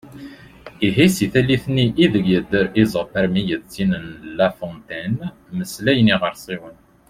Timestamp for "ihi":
0.87-1.05